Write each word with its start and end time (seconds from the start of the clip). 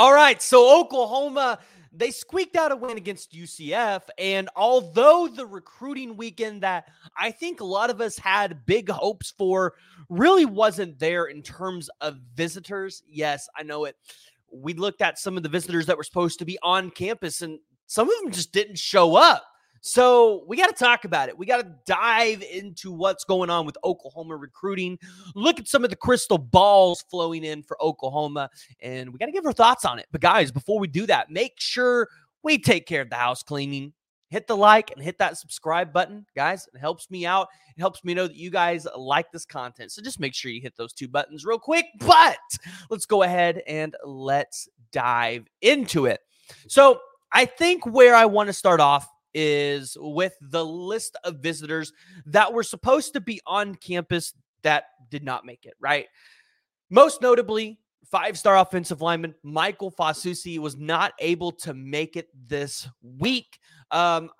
All 0.00 0.14
right, 0.14 0.40
so 0.40 0.80
Oklahoma 0.80 1.58
they 1.92 2.10
squeaked 2.10 2.56
out 2.56 2.72
a 2.72 2.76
win 2.76 2.96
against 2.96 3.34
UCF. 3.34 4.02
And 4.16 4.48
although 4.56 5.28
the 5.28 5.44
recruiting 5.44 6.16
weekend 6.16 6.62
that 6.62 6.88
I 7.18 7.32
think 7.32 7.60
a 7.60 7.66
lot 7.66 7.90
of 7.90 8.00
us 8.00 8.16
had 8.16 8.64
big 8.64 8.88
hopes 8.88 9.34
for 9.36 9.74
really 10.08 10.46
wasn't 10.46 10.98
there 10.98 11.26
in 11.26 11.42
terms 11.42 11.90
of 12.00 12.16
visitors, 12.34 13.02
yes, 13.06 13.46
I 13.54 13.62
know 13.62 13.84
it. 13.84 13.96
We 14.50 14.72
looked 14.72 15.02
at 15.02 15.18
some 15.18 15.36
of 15.36 15.42
the 15.42 15.50
visitors 15.50 15.84
that 15.84 15.98
were 15.98 16.02
supposed 16.02 16.38
to 16.38 16.46
be 16.46 16.58
on 16.62 16.90
campus, 16.90 17.42
and 17.42 17.58
some 17.86 18.08
of 18.08 18.14
them 18.22 18.32
just 18.32 18.52
didn't 18.52 18.78
show 18.78 19.16
up. 19.16 19.44
So 19.80 20.44
we 20.46 20.56
got 20.56 20.66
to 20.68 20.84
talk 20.84 21.04
about 21.04 21.28
it. 21.28 21.38
We 21.38 21.46
got 21.46 21.62
to 21.62 21.72
dive 21.86 22.42
into 22.42 22.92
what's 22.92 23.24
going 23.24 23.50
on 23.50 23.66
with 23.66 23.78
Oklahoma 23.84 24.36
recruiting. 24.36 24.98
Look 25.34 25.58
at 25.58 25.68
some 25.68 25.84
of 25.84 25.90
the 25.90 25.96
crystal 25.96 26.38
balls 26.38 27.04
flowing 27.10 27.44
in 27.44 27.62
for 27.62 27.82
Oklahoma, 27.82 28.50
and 28.80 29.10
we 29.10 29.18
got 29.18 29.26
to 29.26 29.32
give 29.32 29.46
our 29.46 29.52
thoughts 29.52 29.84
on 29.84 29.98
it. 29.98 30.06
But 30.12 30.20
guys, 30.20 30.50
before 30.50 30.78
we 30.78 30.88
do 30.88 31.06
that, 31.06 31.30
make 31.30 31.54
sure 31.58 32.08
we 32.42 32.58
take 32.58 32.86
care 32.86 33.02
of 33.02 33.10
the 33.10 33.16
house 33.16 33.42
cleaning. 33.42 33.92
Hit 34.28 34.46
the 34.46 34.56
like 34.56 34.92
and 34.92 35.02
hit 35.02 35.18
that 35.18 35.38
subscribe 35.38 35.92
button, 35.92 36.24
guys. 36.36 36.68
It 36.72 36.78
helps 36.78 37.10
me 37.10 37.26
out. 37.26 37.48
It 37.76 37.80
helps 37.80 38.04
me 38.04 38.14
know 38.14 38.28
that 38.28 38.36
you 38.36 38.48
guys 38.48 38.86
like 38.96 39.32
this 39.32 39.44
content. 39.44 39.90
So 39.90 40.02
just 40.02 40.20
make 40.20 40.34
sure 40.34 40.52
you 40.52 40.60
hit 40.60 40.76
those 40.76 40.92
two 40.92 41.08
buttons 41.08 41.44
real 41.44 41.58
quick. 41.58 41.86
But 41.98 42.38
let's 42.90 43.06
go 43.06 43.24
ahead 43.24 43.60
and 43.66 43.96
let's 44.04 44.68
dive 44.92 45.48
into 45.62 46.06
it. 46.06 46.20
So 46.68 47.00
I 47.32 47.44
think 47.44 47.84
where 47.86 48.14
I 48.14 48.26
want 48.26 48.46
to 48.46 48.52
start 48.52 48.78
off 48.78 49.08
is 49.34 49.96
with 50.00 50.34
the 50.40 50.64
list 50.64 51.16
of 51.24 51.36
visitors 51.36 51.92
that 52.26 52.52
were 52.52 52.62
supposed 52.62 53.12
to 53.14 53.20
be 53.20 53.40
on 53.46 53.74
campus 53.74 54.34
that 54.62 54.84
did 55.10 55.24
not 55.24 55.44
make 55.44 55.66
it, 55.66 55.74
right? 55.80 56.06
Most 56.90 57.22
notably, 57.22 57.78
five 58.10 58.38
star 58.38 58.58
offensive 58.58 59.00
lineman 59.00 59.34
Michael 59.42 59.92
Fasusi 59.92 60.58
was 60.58 60.76
not 60.76 61.12
able 61.18 61.52
to 61.52 61.74
make 61.74 62.16
it 62.16 62.28
this 62.48 62.88
week. 63.02 63.58
Um, 63.90 64.30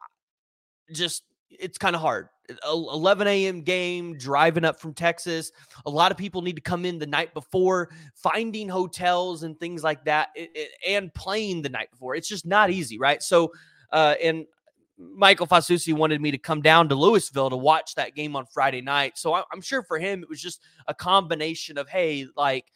just, 0.93 1.23
it's 1.49 1.79
kind 1.79 1.95
of 1.95 2.03
hard. 2.03 2.29
11 2.69 3.29
a.m. 3.29 3.63
game, 3.63 4.17
driving 4.19 4.65
up 4.65 4.81
from 4.81 4.93
Texas. 4.93 5.53
A 5.87 5.91
lot 5.91 6.11
of 6.11 6.19
people 6.19 6.43
need 6.43 6.57
to 6.57 6.63
come 6.63 6.85
in 6.85 6.99
the 6.99 7.07
night 7.07 7.33
before, 7.33 7.91
finding 8.15 8.69
hotels 8.69 9.45
and 9.45 9.59
things 9.61 9.85
like 9.85 10.05
that, 10.05 10.31
it, 10.35 10.51
it, 10.55 10.71
and 10.89 11.15
playing 11.15 11.63
the 11.63 11.69
night 11.69 11.91
before. 11.91 12.17
It's 12.17 12.29
just 12.29 12.47
not 12.47 12.71
easy, 12.71 12.99
right? 12.99 13.23
So, 13.23 13.53
uh, 13.93 14.15
and 14.23 14.47
Michael 15.01 15.47
Fasusi 15.47 15.95
wanted 15.95 16.21
me 16.21 16.31
to 16.31 16.39
come 16.39 16.61
down 16.61 16.89
to 16.89 16.95
Louisville 16.95 17.51
to 17.51 17.57
watch 17.57 17.95
that 17.95 18.15
game 18.15 18.37
on 18.37 18.45
Friday 18.47 18.83
night. 18.83 19.17
So 19.17 19.35
I'm 19.35 19.61
sure 19.61 19.83
for 19.83 19.99
him, 19.99 20.23
it 20.23 20.29
was 20.29 20.41
just 20.41 20.63
a 20.89 20.95
combination 20.95 21.79
of, 21.79 21.89
hey, 21.89 22.27
like, 22.37 22.67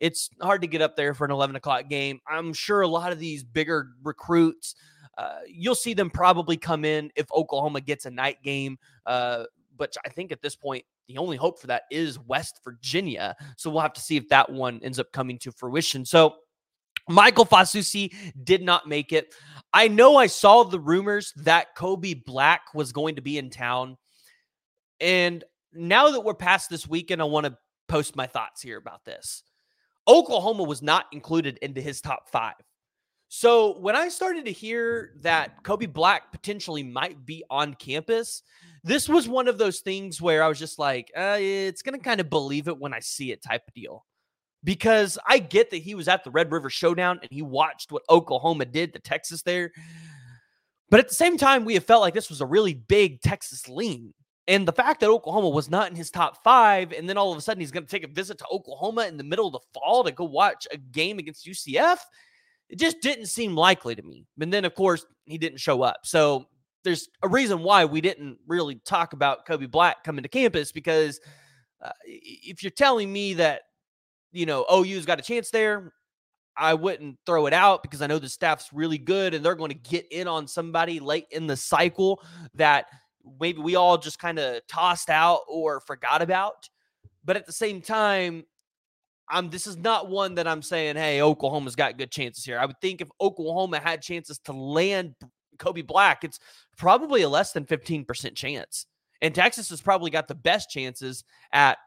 it's 0.00 0.30
hard 0.40 0.62
to 0.62 0.68
get 0.68 0.82
up 0.82 0.96
there 0.96 1.14
for 1.14 1.24
an 1.24 1.30
11 1.30 1.56
o'clock 1.56 1.88
game. 1.88 2.20
I'm 2.26 2.52
sure 2.52 2.82
a 2.82 2.88
lot 2.88 3.12
of 3.12 3.18
these 3.18 3.44
bigger 3.44 3.88
recruits, 4.02 4.74
uh, 5.16 5.38
you'll 5.48 5.74
see 5.74 5.94
them 5.94 6.10
probably 6.10 6.56
come 6.56 6.84
in 6.84 7.10
if 7.16 7.26
Oklahoma 7.32 7.80
gets 7.80 8.06
a 8.06 8.10
night 8.10 8.42
game. 8.42 8.78
Uh, 9.06 9.44
but 9.76 9.94
I 10.04 10.08
think 10.08 10.32
at 10.32 10.42
this 10.42 10.56
point, 10.56 10.84
the 11.08 11.18
only 11.18 11.36
hope 11.36 11.60
for 11.60 11.68
that 11.68 11.84
is 11.90 12.18
West 12.18 12.60
Virginia. 12.64 13.34
So 13.56 13.70
we'll 13.70 13.80
have 13.80 13.94
to 13.94 14.00
see 14.00 14.16
if 14.16 14.28
that 14.28 14.50
one 14.50 14.80
ends 14.82 14.98
up 14.98 15.10
coming 15.12 15.38
to 15.38 15.52
fruition. 15.52 16.04
So 16.04 16.36
Michael 17.08 17.46
Fasusi 17.46 18.12
did 18.44 18.62
not 18.62 18.86
make 18.86 19.12
it. 19.12 19.34
I 19.78 19.86
know 19.86 20.16
I 20.16 20.26
saw 20.26 20.64
the 20.64 20.80
rumors 20.80 21.32
that 21.36 21.76
Kobe 21.76 22.14
Black 22.14 22.74
was 22.74 22.90
going 22.90 23.14
to 23.14 23.22
be 23.22 23.38
in 23.38 23.48
town. 23.48 23.96
And 25.00 25.44
now 25.72 26.10
that 26.10 26.24
we're 26.24 26.34
past 26.34 26.68
this 26.68 26.88
weekend, 26.88 27.22
I 27.22 27.26
want 27.26 27.46
to 27.46 27.56
post 27.86 28.16
my 28.16 28.26
thoughts 28.26 28.60
here 28.60 28.76
about 28.76 29.04
this. 29.04 29.44
Oklahoma 30.08 30.64
was 30.64 30.82
not 30.82 31.06
included 31.12 31.58
into 31.58 31.80
his 31.80 32.00
top 32.00 32.28
five. 32.28 32.56
So 33.28 33.78
when 33.78 33.94
I 33.94 34.08
started 34.08 34.46
to 34.46 34.50
hear 34.50 35.12
that 35.20 35.62
Kobe 35.62 35.86
Black 35.86 36.32
potentially 36.32 36.82
might 36.82 37.24
be 37.24 37.44
on 37.48 37.74
campus, 37.74 38.42
this 38.82 39.08
was 39.08 39.28
one 39.28 39.46
of 39.46 39.58
those 39.58 39.78
things 39.78 40.20
where 40.20 40.42
I 40.42 40.48
was 40.48 40.58
just 40.58 40.80
like, 40.80 41.08
uh, 41.16 41.36
it's 41.38 41.82
going 41.82 41.96
to 41.96 42.04
kind 42.04 42.20
of 42.20 42.28
believe 42.28 42.66
it 42.66 42.80
when 42.80 42.92
I 42.92 42.98
see 42.98 43.30
it 43.30 43.44
type 43.44 43.62
of 43.68 43.74
deal 43.74 44.04
because 44.64 45.18
I 45.26 45.38
get 45.38 45.70
that 45.70 45.78
he 45.78 45.94
was 45.94 46.08
at 46.08 46.24
the 46.24 46.30
Red 46.30 46.50
River 46.50 46.70
Showdown 46.70 47.20
and 47.22 47.30
he 47.30 47.42
watched 47.42 47.92
what 47.92 48.02
Oklahoma 48.10 48.64
did 48.64 48.92
to 48.92 48.98
Texas 48.98 49.42
there. 49.42 49.72
But 50.90 51.00
at 51.00 51.08
the 51.08 51.14
same 51.14 51.36
time, 51.36 51.64
we 51.64 51.74
have 51.74 51.84
felt 51.84 52.00
like 52.00 52.14
this 52.14 52.30
was 52.30 52.40
a 52.40 52.46
really 52.46 52.74
big 52.74 53.20
Texas 53.20 53.68
lean. 53.68 54.14
And 54.46 54.66
the 54.66 54.72
fact 54.72 55.00
that 55.00 55.10
Oklahoma 55.10 55.50
was 55.50 55.68
not 55.68 55.90
in 55.90 55.96
his 55.96 56.10
top 56.10 56.42
five, 56.42 56.92
and 56.92 57.06
then 57.06 57.18
all 57.18 57.30
of 57.30 57.36
a 57.36 57.40
sudden 57.42 57.60
he's 57.60 57.70
going 57.70 57.84
to 57.84 57.90
take 57.90 58.04
a 58.04 58.08
visit 58.08 58.38
to 58.38 58.46
Oklahoma 58.50 59.06
in 59.06 59.18
the 59.18 59.24
middle 59.24 59.46
of 59.46 59.52
the 59.52 59.60
fall 59.74 60.02
to 60.04 60.10
go 60.10 60.24
watch 60.24 60.66
a 60.72 60.78
game 60.78 61.18
against 61.18 61.46
UCF, 61.46 61.98
it 62.70 62.78
just 62.78 63.00
didn't 63.00 63.26
seem 63.26 63.54
likely 63.54 63.94
to 63.94 64.02
me. 64.02 64.24
And 64.40 64.50
then, 64.50 64.64
of 64.64 64.74
course, 64.74 65.04
he 65.26 65.36
didn't 65.36 65.60
show 65.60 65.82
up. 65.82 65.98
So 66.04 66.46
there's 66.82 67.08
a 67.22 67.28
reason 67.28 67.62
why 67.62 67.84
we 67.84 68.00
didn't 68.00 68.38
really 68.46 68.76
talk 68.86 69.12
about 69.12 69.44
Kobe 69.46 69.66
Black 69.66 70.02
coming 70.02 70.22
to 70.22 70.28
campus 70.28 70.72
because 70.72 71.20
uh, 71.82 71.90
if 72.04 72.62
you're 72.62 72.70
telling 72.70 73.12
me 73.12 73.34
that 73.34 73.62
you 74.32 74.46
know, 74.46 74.64
oh, 74.68 74.84
OU's 74.84 75.06
got 75.06 75.18
a 75.18 75.22
chance 75.22 75.50
there. 75.50 75.92
I 76.56 76.74
wouldn't 76.74 77.18
throw 77.24 77.46
it 77.46 77.52
out 77.52 77.82
because 77.82 78.02
I 78.02 78.08
know 78.08 78.18
the 78.18 78.28
staff's 78.28 78.72
really 78.72 78.98
good 78.98 79.32
and 79.32 79.44
they're 79.44 79.54
going 79.54 79.70
to 79.70 79.76
get 79.76 80.06
in 80.10 80.26
on 80.26 80.48
somebody 80.48 80.98
late 80.98 81.26
in 81.30 81.46
the 81.46 81.56
cycle 81.56 82.20
that 82.54 82.86
maybe 83.40 83.60
we 83.60 83.76
all 83.76 83.96
just 83.96 84.18
kind 84.18 84.38
of 84.38 84.66
tossed 84.66 85.08
out 85.08 85.40
or 85.48 85.80
forgot 85.80 86.20
about. 86.20 86.68
But 87.24 87.36
at 87.36 87.46
the 87.46 87.52
same 87.52 87.80
time, 87.80 88.44
I'm 89.28 89.50
this 89.50 89.66
is 89.66 89.76
not 89.76 90.08
one 90.08 90.34
that 90.36 90.48
I'm 90.48 90.62
saying, 90.62 90.96
hey, 90.96 91.20
Oklahoma's 91.22 91.76
got 91.76 91.98
good 91.98 92.10
chances 92.10 92.44
here. 92.44 92.58
I 92.58 92.66
would 92.66 92.80
think 92.80 93.00
if 93.00 93.08
Oklahoma 93.20 93.78
had 93.78 94.02
chances 94.02 94.38
to 94.40 94.52
land 94.52 95.14
Kobe 95.58 95.82
Black, 95.82 96.24
it's 96.24 96.40
probably 96.76 97.22
a 97.22 97.28
less 97.28 97.52
than 97.52 97.64
15% 97.66 98.34
chance. 98.34 98.86
And 99.20 99.34
Texas 99.34 99.68
has 99.70 99.80
probably 99.80 100.10
got 100.10 100.28
the 100.28 100.34
best 100.34 100.70
chances 100.70 101.24
at 101.52 101.78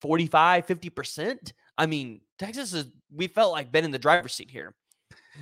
45, 0.00 0.66
50%. 0.66 1.52
I 1.76 1.86
mean, 1.86 2.20
Texas 2.38 2.72
is, 2.72 2.86
we 3.14 3.28
felt 3.28 3.52
like 3.52 3.72
been 3.72 3.84
in 3.84 3.90
the 3.90 3.98
driver's 3.98 4.34
seat 4.34 4.50
here. 4.50 4.74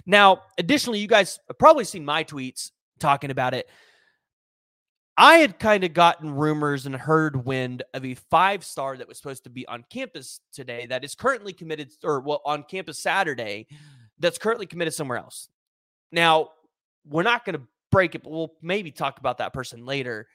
Now, 0.04 0.42
additionally, 0.58 0.98
you 0.98 1.08
guys 1.08 1.38
probably 1.58 1.84
seen 1.84 2.04
my 2.04 2.24
tweets 2.24 2.70
talking 2.98 3.30
about 3.30 3.54
it. 3.54 3.68
I 5.18 5.38
had 5.38 5.58
kind 5.58 5.82
of 5.84 5.94
gotten 5.94 6.34
rumors 6.34 6.84
and 6.84 6.94
heard 6.94 7.46
wind 7.46 7.82
of 7.94 8.04
a 8.04 8.14
five 8.14 8.62
star 8.62 8.98
that 8.98 9.08
was 9.08 9.16
supposed 9.16 9.44
to 9.44 9.50
be 9.50 9.66
on 9.66 9.84
campus 9.88 10.40
today 10.52 10.86
that 10.90 11.04
is 11.04 11.14
currently 11.14 11.54
committed, 11.54 11.90
or 12.04 12.20
well, 12.20 12.42
on 12.44 12.64
campus 12.64 12.98
Saturday, 12.98 13.66
that's 14.18 14.36
currently 14.36 14.66
committed 14.66 14.92
somewhere 14.92 15.16
else. 15.16 15.48
Now, 16.12 16.50
we're 17.08 17.22
not 17.22 17.46
going 17.46 17.56
to 17.56 17.62
break 17.90 18.14
it, 18.14 18.22
but 18.22 18.30
we'll 18.30 18.52
maybe 18.60 18.90
talk 18.90 19.18
about 19.18 19.38
that 19.38 19.54
person 19.54 19.86
later. 19.86 20.28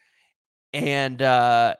And 0.73 1.21
uh, 1.21 1.75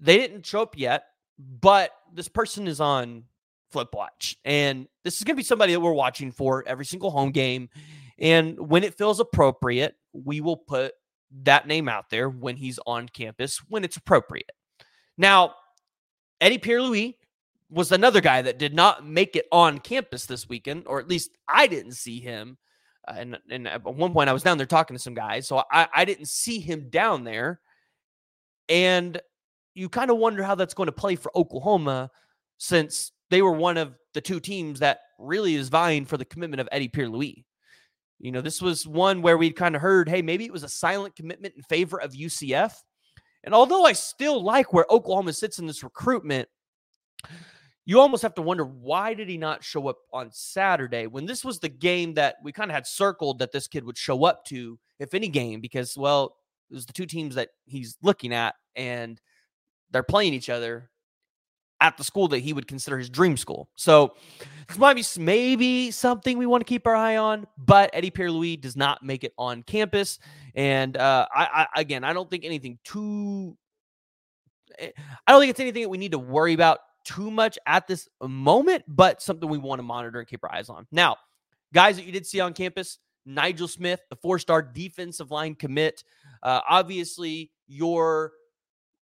they 0.00 0.18
didn't 0.18 0.44
show 0.44 0.60
up 0.60 0.76
yet 0.76 1.04
but 1.38 1.90
this 2.12 2.28
person 2.28 2.66
is 2.66 2.80
on 2.80 3.24
flip 3.70 3.88
watch 3.94 4.36
and 4.44 4.86
this 5.02 5.16
is 5.16 5.24
going 5.24 5.34
to 5.34 5.40
be 5.40 5.44
somebody 5.44 5.72
that 5.72 5.80
we're 5.80 5.92
watching 5.92 6.30
for 6.30 6.62
every 6.66 6.84
single 6.84 7.10
home 7.10 7.30
game 7.30 7.68
and 8.18 8.58
when 8.58 8.84
it 8.84 8.96
feels 8.98 9.18
appropriate 9.18 9.96
we 10.12 10.40
will 10.40 10.56
put 10.56 10.92
that 11.44 11.66
name 11.66 11.88
out 11.88 12.10
there 12.10 12.28
when 12.28 12.56
he's 12.56 12.78
on 12.86 13.08
campus 13.08 13.58
when 13.68 13.84
it's 13.84 13.96
appropriate. 13.96 14.52
Now 15.16 15.54
eddie 16.40 16.58
pierre-louis 16.58 17.16
was 17.70 17.90
another 17.90 18.20
guy 18.20 18.42
that 18.42 18.58
did 18.58 18.74
not 18.74 19.06
make 19.06 19.34
it 19.34 19.46
on 19.50 19.78
campus 19.78 20.26
this 20.26 20.48
weekend 20.48 20.86
or 20.86 21.00
at 21.00 21.08
least 21.08 21.30
i 21.48 21.66
didn't 21.66 21.92
see 21.92 22.20
him 22.20 22.58
uh, 23.08 23.14
and, 23.16 23.38
and 23.48 23.66
at 23.66 23.82
one 23.84 24.12
point 24.12 24.28
i 24.28 24.32
was 24.32 24.42
down 24.42 24.58
there 24.58 24.66
talking 24.66 24.94
to 24.96 25.02
some 25.02 25.14
guys 25.14 25.48
so 25.48 25.62
I, 25.70 25.88
I 25.94 26.04
didn't 26.04 26.28
see 26.28 26.58
him 26.58 26.90
down 26.90 27.24
there 27.24 27.60
and 28.68 29.20
you 29.74 29.88
kind 29.88 30.10
of 30.10 30.18
wonder 30.18 30.42
how 30.42 30.54
that's 30.54 30.74
going 30.74 30.86
to 30.86 30.92
play 30.92 31.16
for 31.16 31.30
Oklahoma 31.36 32.10
since 32.58 33.12
they 33.30 33.42
were 33.42 33.52
one 33.52 33.76
of 33.76 33.94
the 34.14 34.20
two 34.20 34.40
teams 34.40 34.80
that 34.80 35.00
really 35.18 35.54
is 35.54 35.68
vying 35.68 36.04
for 36.04 36.16
the 36.16 36.24
commitment 36.24 36.60
of 36.60 36.68
Eddie 36.70 36.88
Pierre 36.88 37.08
Louis. 37.08 37.44
You 38.18 38.30
know, 38.30 38.40
this 38.40 38.62
was 38.62 38.86
one 38.86 39.22
where 39.22 39.36
we'd 39.36 39.56
kind 39.56 39.74
of 39.74 39.82
heard, 39.82 40.08
hey, 40.08 40.22
maybe 40.22 40.44
it 40.44 40.52
was 40.52 40.62
a 40.62 40.68
silent 40.68 41.16
commitment 41.16 41.54
in 41.56 41.62
favor 41.64 42.00
of 42.00 42.12
UCF. 42.12 42.72
And 43.42 43.54
although 43.54 43.84
I 43.84 43.94
still 43.94 44.42
like 44.42 44.72
where 44.72 44.86
Oklahoma 44.90 45.32
sits 45.32 45.58
in 45.58 45.66
this 45.66 45.82
recruitment, 45.82 46.48
you 47.84 47.98
almost 47.98 48.22
have 48.22 48.34
to 48.34 48.42
wonder 48.42 48.64
why 48.64 49.14
did 49.14 49.28
he 49.28 49.36
not 49.36 49.64
show 49.64 49.88
up 49.88 49.98
on 50.12 50.30
Saturday 50.30 51.08
when 51.08 51.26
this 51.26 51.44
was 51.44 51.58
the 51.58 51.68
game 51.68 52.14
that 52.14 52.36
we 52.44 52.52
kind 52.52 52.70
of 52.70 52.74
had 52.76 52.86
circled 52.86 53.40
that 53.40 53.50
this 53.50 53.66
kid 53.66 53.84
would 53.84 53.98
show 53.98 54.24
up 54.24 54.44
to, 54.44 54.78
if 55.00 55.14
any 55.14 55.28
game, 55.28 55.60
because 55.60 55.96
well, 55.96 56.36
it 56.70 56.74
was 56.74 56.86
the 56.86 56.92
two 56.92 57.06
teams 57.06 57.34
that 57.34 57.48
he's 57.64 57.96
looking 58.02 58.32
at, 58.32 58.54
and 58.76 59.20
they're 59.92 60.02
playing 60.02 60.34
each 60.34 60.48
other 60.48 60.90
at 61.82 61.96
the 61.96 62.04
school 62.04 62.28
that 62.28 62.38
he 62.38 62.52
would 62.52 62.68
consider 62.68 62.96
his 62.96 63.10
dream 63.10 63.36
school. 63.36 63.68
So 63.74 64.14
this 64.68 64.78
might 64.78 64.94
be 64.94 65.04
maybe 65.18 65.90
something 65.90 66.38
we 66.38 66.46
want 66.46 66.60
to 66.60 66.64
keep 66.64 66.86
our 66.86 66.94
eye 66.94 67.16
on, 67.16 67.46
but 67.58 67.90
Eddie 67.92 68.10
Pierre 68.10 68.30
Louis 68.30 68.56
does 68.56 68.76
not 68.76 69.02
make 69.02 69.24
it 69.24 69.32
on 69.36 69.64
campus. 69.64 70.20
And 70.54 70.96
uh, 70.96 71.26
I, 71.34 71.66
I 71.74 71.80
again, 71.80 72.04
I 72.04 72.12
don't 72.12 72.30
think 72.30 72.44
anything 72.44 72.78
too. 72.84 73.56
Eh, 74.78 74.90
I 75.26 75.32
don't 75.32 75.40
think 75.40 75.50
it's 75.50 75.60
anything 75.60 75.82
that 75.82 75.88
we 75.88 75.98
need 75.98 76.12
to 76.12 76.20
worry 76.20 76.52
about 76.52 76.78
too 77.04 77.32
much 77.32 77.58
at 77.66 77.88
this 77.88 78.08
moment, 78.22 78.84
but 78.86 79.20
something 79.20 79.48
we 79.48 79.58
want 79.58 79.80
to 79.80 79.82
monitor 79.82 80.20
and 80.20 80.28
keep 80.28 80.44
our 80.44 80.54
eyes 80.54 80.68
on. 80.68 80.86
Now, 80.92 81.16
guys 81.74 81.96
that 81.96 82.04
you 82.04 82.12
did 82.12 82.26
see 82.26 82.38
on 82.38 82.52
campus, 82.52 82.98
Nigel 83.26 83.66
Smith, 83.66 84.00
the 84.08 84.16
four 84.16 84.38
star 84.38 84.62
defensive 84.62 85.32
line 85.32 85.56
commit. 85.56 86.04
Uh, 86.44 86.60
obviously, 86.68 87.50
your 87.66 88.32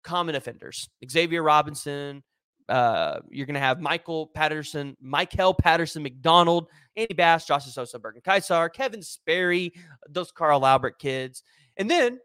common 0.03 0.35
offenders, 0.35 0.89
Xavier 1.09 1.43
Robinson. 1.43 2.23
Uh, 2.69 3.19
you're 3.31 3.47
going 3.47 3.55
to 3.55 3.61
have 3.61 3.81
Michael 3.81 4.29
Patterson, 4.29 4.97
Michael 5.01 5.53
Patterson 5.53 6.05
McDonald, 6.05 6.69
Andy 6.97 7.15
Bass, 7.15 7.45
Josh 7.45 7.67
Sosa, 7.67 7.99
Bergen 7.99 8.23
Kaisar, 8.23 8.73
Kevin 8.73 9.03
Sperry, 9.03 9.73
those 10.09 10.31
Carl 10.31 10.65
Albert 10.65 11.01
kids. 11.01 11.43
And 11.77 11.91
then 11.91 12.21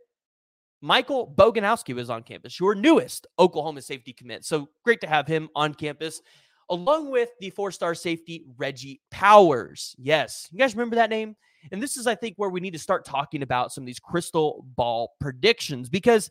Michael 0.82 1.34
Boganowski 1.36 1.96
was 1.96 2.12
on 2.12 2.22
campus, 2.22 2.60
your 2.60 2.76
newest 2.76 3.26
Oklahoma 3.40 3.82
safety 3.82 4.14
commit. 4.14 4.46
So 4.46 4.70
great 4.84 5.02
to 5.02 5.08
have 5.08 5.26
him 5.26 5.50
on 5.56 5.74
campus, 5.74 6.22
along 6.70 7.10
with 7.10 7.30
the 7.40 7.50
four 7.50 7.72
star 7.72 7.96
safety, 7.96 8.44
Reggie 8.58 9.02
Powers. 9.10 9.96
Yes, 9.98 10.48
you 10.52 10.60
guys 10.60 10.76
remember 10.76 10.98
that 10.98 11.10
name? 11.10 11.36
And 11.72 11.82
this 11.82 11.98
is, 11.98 12.06
I 12.06 12.14
think, 12.14 12.36
where 12.38 12.52
we 12.52 12.60
need 12.60 12.74
to 12.74 12.80
start 12.80 13.04
talking 13.04 13.42
about 13.42 13.74
some 13.74 13.84
of 13.84 13.88
these 13.88 14.00
crystal 14.00 14.64
ball 14.76 15.16
predictions 15.20 15.90
because 15.90 16.30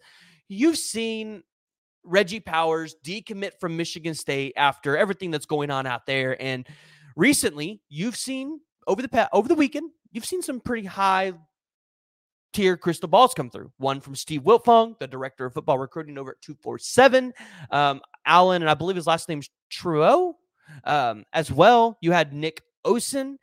you've 0.55 0.79
seen 0.79 1.43
Reggie 2.05 2.41
Powers 2.41 2.97
decommit 3.05 3.53
from 3.61 3.77
Michigan 3.77 4.15
State 4.15 4.55
after 4.57 4.97
everything 4.97 5.31
that's 5.31 5.47
going 5.47 5.71
on 5.71 5.87
out 5.87 6.07
there. 6.07 6.41
And 6.41 6.67
recently, 7.17 7.81
you've 7.89 8.17
seen 8.17 8.61
over 8.87 9.03
the 9.03 9.09
past, 9.09 9.31
over 9.33 9.49
the 9.49 9.55
weekend, 9.55 9.91
you've 10.13 10.27
seen 10.27 10.43
some 10.43 10.61
pretty 10.61 10.87
high 10.87 11.33
tier 12.53 12.77
crystal 12.77 13.09
balls 13.09 13.35
come 13.35 13.51
through. 13.51 13.73
One 13.79 14.01
from 14.01 14.15
Steve 14.15 14.43
Wiltfong, 14.43 14.99
the 14.99 15.07
director 15.07 15.47
of 15.47 15.55
football 15.55 15.79
recruiting 15.79 16.19
over 16.19 16.33
at 16.33 16.43
247. 16.43 17.33
Um, 17.71 18.01
Alan, 18.27 18.63
and 18.63 18.71
I 18.71 18.75
believe 18.75 18.97
his 18.97 19.07
last 19.07 19.29
name's 19.29 19.51
Truo. 19.73 20.35
Um, 20.85 21.25
as 21.33 21.51
well, 21.53 21.99
you 22.01 22.13
had 22.13 22.33
Nick 22.33 22.63
Osen 22.87 23.37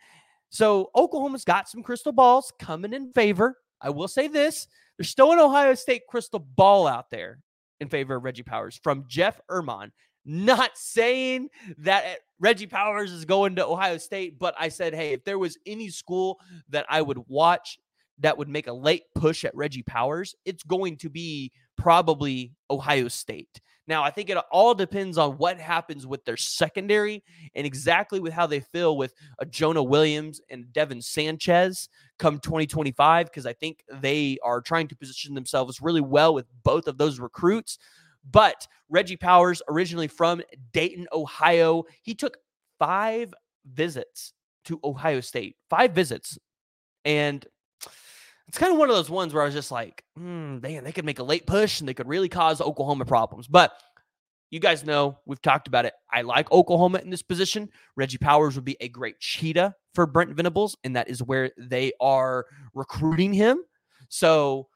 so 0.51 0.91
Oklahoma's 0.95 1.45
got 1.45 1.69
some 1.69 1.81
crystal 1.81 2.11
balls 2.11 2.51
coming 2.59 2.93
in 2.93 3.11
favor. 3.13 3.57
I 3.79 3.89
will 3.89 4.09
say 4.09 4.27
this 4.27 4.67
there's 5.01 5.09
still 5.09 5.31
an 5.31 5.39
Ohio 5.39 5.74
State 5.74 6.03
crystal 6.07 6.38
ball 6.38 6.86
out 6.86 7.09
there 7.09 7.39
in 7.80 7.89
favor 7.89 8.18
of 8.18 8.24
Reggie 8.24 8.44
Powers 8.44 8.80
from 8.83 9.06
Jeff 9.07 9.42
Ermon. 9.50 9.92
Not 10.25 10.77
saying 10.77 11.50
that 11.80 12.06
eh, 12.06 12.15
Reggie 12.39 12.68
Powers 12.68 13.12
is 13.12 13.25
going 13.25 13.56
to 13.56 13.65
Ohio 13.65 13.98
State, 13.98 14.38
but 14.38 14.53
I 14.59 14.69
said, 14.69 14.94
hey, 14.94 15.13
if 15.13 15.24
there 15.24 15.39
was 15.39 15.57
any 15.65 15.89
school 15.89 16.39
that 16.69 16.86
I 16.88 17.01
would 17.01 17.18
watch 17.27 17.80
that 18.21 18.38
would 18.38 18.50
make 18.50 18.68
a 18.68 18.73
late 18.73 19.03
push 19.15 19.44
at 19.45 19.56
Reggie 19.56 19.83
Powers, 19.83 20.35
it's 20.45 20.63
going 20.63 20.97
to 20.97 21.09
be 21.09 21.51
probably 21.77 22.53
Ohio 22.69 23.07
State. 23.07 23.62
Now, 23.88 24.03
I 24.03 24.12
think 24.12 24.29
it 24.29 24.38
all 24.51 24.73
depends 24.73 25.18
on 25.18 25.38
what 25.38 25.59
happens 25.59 26.06
with 26.07 26.23
their 26.23 26.38
secondary 26.38 27.23
and 27.56 27.65
exactly 27.65 28.19
with 28.19 28.31
how 28.31 28.47
they 28.47 28.59
feel 28.59 28.95
with 28.95 29.13
a 29.39 29.45
Jonah 29.45 29.83
Williams 29.83 30.39
and 30.50 30.71
Devin 30.71 31.01
Sanchez 31.01 31.89
come 32.19 32.39
2025, 32.39 33.25
because 33.25 33.45
I 33.45 33.53
think 33.53 33.83
they 33.91 34.38
are 34.44 34.62
trying 34.62 34.88
to 34.89 34.95
position 34.95 35.33
themselves 35.33 35.81
really 35.81 36.01
well 36.01 36.33
with 36.33 36.45
both 36.63 36.88
of 36.88 36.97
those 36.97 37.19
recruits. 37.19 37.79
But 38.29 38.67
Reggie 38.88 39.17
Powers, 39.17 39.63
originally 39.67 40.07
from 40.07 40.44
Dayton, 40.74 41.07
Ohio, 41.12 41.83
he 42.03 42.13
took 42.13 42.38
five 42.77 43.33
visits 43.65 44.33
to 44.65 44.79
Ohio 44.83 45.21
State, 45.21 45.56
five 45.69 45.91
visits. 45.94 46.38
And 47.03 47.45
it's 48.47 48.57
kind 48.57 48.71
of 48.71 48.77
one 48.77 48.89
of 48.89 48.95
those 48.95 49.09
ones 49.09 49.33
where 49.33 49.43
I 49.43 49.45
was 49.45 49.53
just 49.53 49.71
like, 49.71 50.03
hmm, 50.15 50.59
man, 50.59 50.83
they 50.83 50.91
could 50.91 51.05
make 51.05 51.19
a 51.19 51.23
late 51.23 51.45
push 51.45 51.79
and 51.79 51.88
they 51.88 51.93
could 51.93 52.07
really 52.07 52.29
cause 52.29 52.59
Oklahoma 52.61 53.05
problems. 53.05 53.47
But 53.47 53.73
you 54.49 54.59
guys 54.59 54.83
know 54.83 55.17
we've 55.25 55.41
talked 55.41 55.67
about 55.67 55.85
it. 55.85 55.93
I 56.11 56.21
like 56.21 56.51
Oklahoma 56.51 56.99
in 56.99 57.09
this 57.09 57.21
position. 57.21 57.69
Reggie 57.95 58.17
Powers 58.17 58.55
would 58.55 58.65
be 58.65 58.75
a 58.81 58.89
great 58.89 59.19
cheetah 59.19 59.73
for 59.95 60.05
Brent 60.05 60.31
Venables, 60.31 60.75
and 60.83 60.95
that 60.95 61.09
is 61.09 61.23
where 61.23 61.51
they 61.57 61.93
are 62.01 62.45
recruiting 62.73 63.33
him. 63.33 63.63
So 64.09 64.67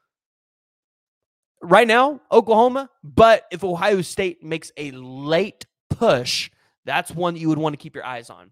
right 1.62 1.88
now, 1.88 2.22
Oklahoma, 2.32 2.90
but 3.04 3.44
if 3.52 3.64
Ohio 3.64 4.02
State 4.02 4.42
makes 4.42 4.72
a 4.78 4.92
late 4.92 5.66
push, 5.90 6.50
that's 6.86 7.12
one 7.12 7.34
that 7.34 7.42
you 7.42 7.50
would 7.50 7.58
want 7.58 7.74
to 7.74 7.78
keep 7.78 7.96
your 7.96 8.06
eyes 8.06 8.30
on. 8.30 8.52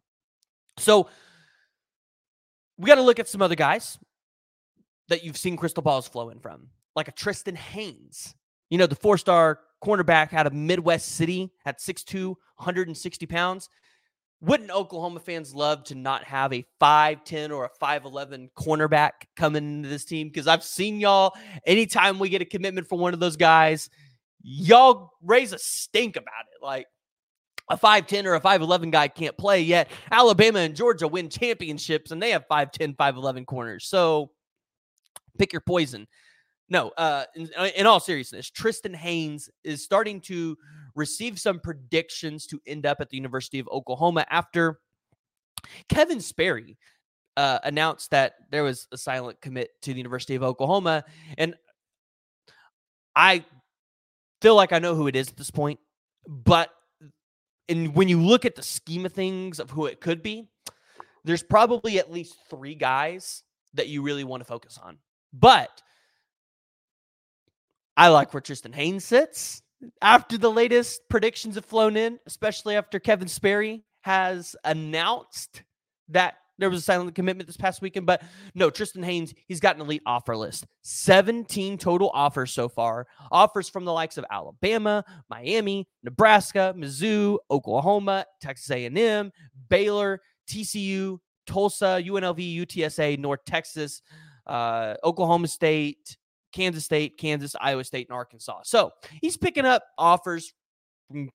So 0.78 1.08
we 2.78 2.88
got 2.88 2.96
to 2.96 3.02
look 3.02 3.20
at 3.20 3.30
some 3.30 3.42
other 3.42 3.56
guys 3.56 3.98
that 5.10 5.24
you've 5.24 5.38
seen 5.38 5.58
crystal 5.58 5.84
balls 5.84 6.08
flowing 6.08 6.40
from, 6.40 6.68
like 6.96 7.08
a 7.08 7.12
Tristan 7.12 7.56
Haynes. 7.56 8.36
You 8.70 8.78
know, 8.78 8.88
the 8.88 8.96
four 8.96 9.18
star 9.18 9.60
cornerback 9.84 10.34
out 10.34 10.48
of 10.48 10.54
Midwest 10.54 11.10
City 11.16 11.52
at 11.66 11.80
6'2, 11.80 12.28
160 12.28 13.26
pounds. 13.26 13.70
Wouldn't 14.42 14.72
Oklahoma 14.72 15.22
fans 15.22 15.56
love 15.56 15.86
to 15.86 15.96
not 15.96 16.24
have 16.26 16.52
a 16.52 16.66
5'10 16.82 17.52
or 17.52 17.66
a 17.66 17.70
5'11 17.82 18.50
cornerback 18.58 19.12
coming 19.38 19.64
into 19.64 19.90
this 19.90 20.04
team? 20.04 20.28
Because 20.28 20.48
I've 20.48 20.64
seen 20.64 21.00
y'all, 21.00 21.34
anytime 21.66 22.20
we 22.20 22.30
get 22.30 22.42
a 22.42 22.46
commitment 22.46 22.88
from 22.88 23.00
one 23.00 23.14
of 23.14 23.22
those 23.22 23.38
guys, 23.38 23.90
y'all 24.42 25.12
raise 25.22 25.54
a 25.54 25.60
stink 25.60 26.18
about 26.18 26.46
it. 26.54 26.64
Like, 26.64 26.88
a 27.70 27.78
5'10 27.78 28.26
or 28.26 28.36
a 28.36 28.42
5'11 28.42 28.92
guy 28.92 29.08
can't 29.08 29.38
play 29.38 29.62
yet. 29.62 29.90
Alabama 30.12 30.60
and 30.60 30.76
Georgia 30.76 31.08
win 31.08 31.30
championships 31.30 32.12
and 32.12 32.22
they 32.22 32.32
have 32.32 32.46
5'10, 32.50 32.96
5'11 32.96 33.46
corners. 33.46 33.86
So 33.88 34.32
pick 35.38 35.54
your 35.54 35.62
poison. 35.62 36.08
No, 36.70 36.90
uh, 36.98 37.26
in, 37.36 37.50
uh, 37.58 37.70
in, 37.76 37.86
all 37.86 38.00
seriousness, 38.00 38.50
Tristan 38.50 38.94
Haynes 38.94 39.50
is 39.64 39.84
starting 39.84 40.22
to 40.22 40.58
receive 40.96 41.38
some 41.38 41.60
predictions 41.60 42.48
to 42.48 42.60
end 42.66 42.86
up 42.86 43.02
at 43.02 43.10
the 43.10 43.18
University 43.18 43.60
of 43.60 43.68
Oklahoma 43.68 44.26
after 44.30 44.80
Kevin 45.90 46.22
Sperry 46.22 46.78
uh, 47.38 47.60
announced 47.64 48.12
that 48.12 48.34
there 48.50 48.64
was 48.64 48.88
a 48.92 48.98
silent 48.98 49.42
commit 49.42 49.70
to 49.82 49.92
the 49.92 49.98
University 49.98 50.36
of 50.36 50.44
Oklahoma. 50.44 51.04
And 51.38 51.56
I 53.16 53.44
feel 54.42 54.56
like 54.56 54.72
I 54.72 54.80
know 54.80 54.96
who 54.96 55.08
it 55.08 55.16
is 55.16 55.30
at 55.30 55.38
this 55.38 55.52
point, 55.52 55.80
but 56.28 56.70
and 57.70 57.96
when 57.96 58.08
you 58.08 58.22
look 58.22 58.46
at 58.46 58.56
the 58.56 58.64
scheme 58.64 59.06
of 59.06 59.14
things 59.14 59.60
of 59.60 59.70
who 59.70 59.86
it 59.86 60.02
could 60.02 60.22
be, 60.22 60.50
there's 61.24 61.44
probably 61.44 61.98
at 61.98 62.12
least 62.12 62.36
three 62.50 62.76
guys 62.76 63.44
that 63.74 63.88
you 63.88 64.02
really 64.02 64.24
want 64.24 64.42
to 64.42 64.46
focus 64.46 64.78
on. 64.82 64.98
But 65.34 65.82
I 67.98 68.10
like 68.10 68.34
where 68.34 68.42
Tristan 68.42 68.74
Haynes 68.74 69.06
sits 69.06 69.62
after 70.02 70.38
the 70.38 70.52
latest 70.52 71.02
predictions 71.10 71.56
have 71.56 71.66
flown 71.66 71.98
in, 71.98 72.20
especially 72.26 72.76
after 72.76 73.00
Kevin 73.00 73.28
Sperry 73.28 73.84
has 74.02 74.56
announced 74.64 75.64
that 76.10 76.36
there 76.60 76.70
was 76.70 76.80
a 76.80 76.84
silent 76.84 77.16
commitment 77.16 77.48
this 77.48 77.58
past 77.58 77.82
weekend. 77.82 78.06
But 78.06 78.22
no, 78.54 78.70
Tristan 78.70 79.04
Haynes, 79.04 79.34
he's 79.48 79.60
got 79.60 79.76
an 79.76 79.82
elite 79.82 80.04
offer 80.06 80.36
list. 80.38 80.66
17 80.84 81.78
total 81.78 82.12
offers 82.14 82.52
so 82.52 82.70
far. 82.70 83.08
Offers 83.32 83.70
from 83.70 83.86
the 83.86 83.94
likes 83.94 84.18
of 84.18 84.26
Alabama, 84.30 85.04
Miami, 85.30 85.88
Nebraska, 86.04 86.74
Mizzou, 86.78 87.38
Oklahoma, 87.50 88.26
Texas 88.42 88.70
A&M, 88.70 89.32
Baylor, 89.70 90.22
TCU, 90.48 91.18
Tulsa, 91.48 92.02
UNLV, 92.06 92.66
UTSA, 92.66 93.18
North 93.20 93.44
Texas, 93.46 94.02
uh, 94.48 94.96
Oklahoma 95.04 95.48
State, 95.48 96.18
Kansas 96.54 96.86
State, 96.86 97.18
Kansas, 97.18 97.56
Iowa 97.60 97.84
State, 97.84 98.08
and 98.10 98.16
Arkansas. 98.16 98.62
So 98.64 98.92
he's 99.22 99.38
picking 99.38 99.66
up 99.66 99.84
offers 99.98 100.54
from 101.10 101.30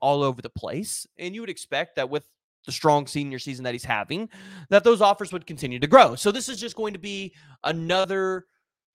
all 0.00 0.22
over 0.22 0.42
the 0.42 0.50
place. 0.50 1.06
And 1.18 1.34
you 1.34 1.40
would 1.40 1.50
expect 1.50 1.96
that 1.96 2.10
with 2.10 2.24
the 2.66 2.72
strong 2.72 3.06
senior 3.06 3.38
season 3.38 3.64
that 3.64 3.74
he's 3.74 3.84
having, 3.84 4.28
that 4.70 4.84
those 4.84 5.00
offers 5.00 5.32
would 5.32 5.46
continue 5.46 5.78
to 5.78 5.86
grow. 5.86 6.14
So 6.14 6.32
this 6.32 6.48
is 6.48 6.58
just 6.58 6.76
going 6.76 6.94
to 6.94 6.98
be 6.98 7.34
another 7.62 8.46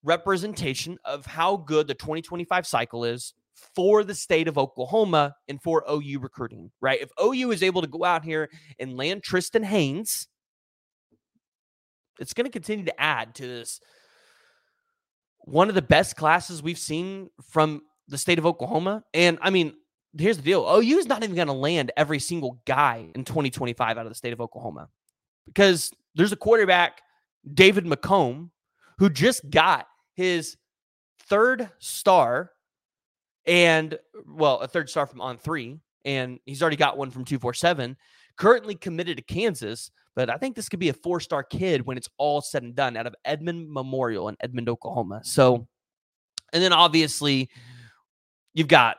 representation 0.03 0.97
of 1.05 1.25
how 1.25 1.57
good 1.57 1.88
the 1.88 1.93
2025 1.93 2.65
cycle 2.65 3.05
is 3.05 3.33
for 3.75 4.03
the 4.03 4.15
state 4.15 4.47
of 4.47 4.57
Oklahoma 4.57 5.35
and 5.47 5.61
for 5.61 5.83
OU 5.89 6.19
recruiting, 6.19 6.71
right? 6.81 7.01
If 7.01 7.09
OU 7.21 7.51
is 7.51 7.63
able 7.63 7.81
to 7.81 7.88
go 7.88 8.05
out 8.05 8.23
here 8.23 8.49
and 8.79 8.97
land 8.97 9.23
Tristan 9.23 9.63
Haynes, 9.63 10.27
it's 12.19 12.33
going 12.33 12.45
to 12.45 12.51
continue 12.51 12.85
to 12.85 13.01
add 13.01 13.35
to 13.35 13.47
this 13.47 13.79
one 15.39 15.69
of 15.69 15.75
the 15.75 15.81
best 15.81 16.15
classes 16.15 16.61
we've 16.61 16.77
seen 16.77 17.29
from 17.49 17.81
the 18.07 18.17
state 18.17 18.39
of 18.39 18.45
Oklahoma. 18.45 19.03
And 19.13 19.39
I 19.41 19.49
mean, 19.49 19.73
here's 20.17 20.38
the 20.38 20.43
deal 20.43 20.65
OU 20.67 20.97
is 20.97 21.07
not 21.07 21.23
even 21.23 21.35
going 21.35 21.47
to 21.47 21.53
land 21.53 21.91
every 21.97 22.19
single 22.19 22.61
guy 22.65 23.09
in 23.15 23.23
2025 23.23 23.97
out 23.97 24.05
of 24.05 24.09
the 24.09 24.15
state 24.15 24.33
of 24.33 24.41
Oklahoma 24.41 24.89
because 25.45 25.91
there's 26.15 26.31
a 26.31 26.38
quarterback, 26.38 27.01
David 27.53 27.85
McComb, 27.85 28.49
who 28.97 29.09
just 29.09 29.49
got 29.49 29.88
his 30.13 30.57
third 31.27 31.69
star 31.79 32.51
and, 33.45 33.97
well, 34.27 34.59
a 34.59 34.67
third 34.67 34.89
star 34.89 35.05
from 35.07 35.19
On3. 35.19 35.79
And 36.05 36.39
he's 36.45 36.61
already 36.61 36.77
got 36.77 36.97
one 36.97 37.11
from 37.11 37.25
247, 37.25 37.97
currently 38.38 38.75
committed 38.75 39.17
to 39.17 39.23
Kansas. 39.23 39.91
But 40.19 40.29
I 40.29 40.35
think 40.35 40.57
this 40.57 40.67
could 40.67 40.81
be 40.81 40.89
a 40.89 40.93
four 40.93 41.21
star 41.21 41.43
kid 41.43 41.85
when 41.85 41.95
it's 41.95 42.09
all 42.17 42.41
said 42.41 42.61
and 42.61 42.75
done 42.75 42.97
out 42.97 43.07
of 43.07 43.15
Edmond 43.23 43.71
Memorial 43.71 44.27
in 44.27 44.35
Edmond, 44.41 44.67
Oklahoma. 44.67 45.21
So, 45.23 45.65
and 46.51 46.61
then 46.61 46.73
obviously 46.73 47.49
you've 48.53 48.67
got 48.67 48.97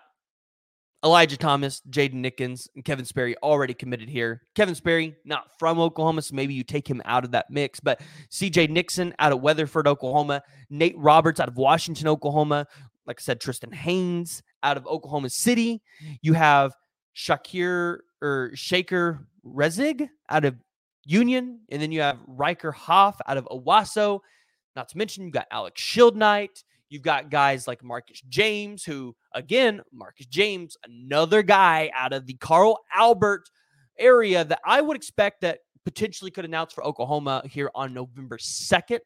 Elijah 1.05 1.37
Thomas, 1.37 1.83
Jaden 1.91 2.25
Nickens, 2.25 2.69
and 2.75 2.87
Kevin 2.87 3.05
Sperry 3.05 3.37
already 3.43 3.75
committed 3.75 4.09
here. 4.09 4.41
Kevin 4.55 4.75
Sperry, 4.75 5.15
not 5.27 5.49
from 5.59 5.79
Oklahoma, 5.79 6.23
so 6.23 6.35
maybe 6.35 6.55
you 6.55 6.65
take 6.65 6.89
him 6.89 7.03
out 7.05 7.27
of 7.27 7.33
that 7.33 7.51
mix. 7.51 7.81
But 7.81 8.01
CJ 8.31 8.71
Nixon 8.71 9.15
out 9.19 9.33
of 9.33 9.43
Weatherford, 9.43 9.87
Oklahoma, 9.87 10.41
Nate 10.71 10.97
Roberts 10.97 11.39
out 11.39 11.49
of 11.49 11.59
Washington, 11.59 12.09
Oklahoma. 12.09 12.67
Like 13.05 13.21
I 13.21 13.23
said, 13.23 13.43
Tristan 13.43 13.73
Haynes 13.73 14.43
out 14.63 14.79
of 14.79 14.87
Oklahoma 14.87 15.29
City. 15.29 15.83
You 16.23 16.33
have 16.33 16.73
Shakir 17.15 17.99
or 18.23 18.53
Shaker 18.55 19.27
Rezig 19.45 20.09
out 20.31 20.47
of 20.47 20.57
Union, 21.05 21.61
and 21.71 21.81
then 21.81 21.93
you 21.93 22.01
have 22.01 22.19
Riker 22.27 22.73
Hoff 22.73 23.21
out 23.27 23.37
of 23.37 23.47
Owasso. 23.51 24.21
Not 24.77 24.89
to 24.91 24.99
mention, 24.99 25.25
you 25.25 25.31
got 25.31 25.47
Alex 25.51 25.81
Shieldnight. 25.81 26.65
You've 26.89 27.03
got 27.03 27.31
guys 27.31 27.69
like 27.69 27.85
Marcus 27.85 28.21
James, 28.29 28.85
who, 28.85 29.15
again, 29.35 29.81
Marcus 29.93 30.27
James, 30.27 30.77
another 30.85 31.43
guy 31.43 31.91
out 31.95 32.13
of 32.13 32.27
the 32.27 32.35
Carl 32.35 32.81
Albert 32.93 33.49
area 33.99 34.45
that 34.45 34.61
I 34.65 34.81
would 34.81 34.97
expect 34.97 35.43
that 35.43 35.61
potentially 35.85 36.31
could 36.31 36.45
announce 36.45 36.73
for 36.73 36.85
Oklahoma 36.85 37.43
here 37.45 37.71
on 37.75 37.95
November 37.95 38.39
2nd. 38.39 39.01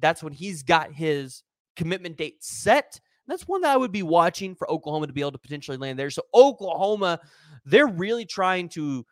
That's 0.00 0.22
when 0.22 0.32
he's 0.32 0.62
got 0.62 0.92
his 0.92 1.42
commitment 1.76 2.16
date 2.16 2.42
set. 2.42 2.98
That's 3.28 3.46
one 3.48 3.60
that 3.62 3.72
I 3.72 3.76
would 3.76 3.92
be 3.92 4.02
watching 4.02 4.54
for 4.54 4.70
Oklahoma 4.70 5.06
to 5.06 5.12
be 5.12 5.20
able 5.20 5.32
to 5.32 5.38
potentially 5.38 5.76
land 5.76 5.98
there. 5.98 6.10
So, 6.10 6.22
Oklahoma, 6.32 7.20
they're 7.64 7.86
really 7.86 8.24
trying 8.24 8.68
to 8.70 9.04